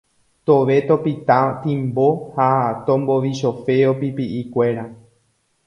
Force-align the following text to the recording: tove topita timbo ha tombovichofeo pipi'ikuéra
tove 0.49 0.77
topita 0.91 1.37
timbo 1.65 2.07
ha 2.39 2.49
tombovichofeo 2.89 3.91
pipi'ikuéra 4.01 4.85